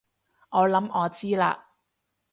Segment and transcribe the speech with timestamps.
[0.49, 1.59] 我諗我知喇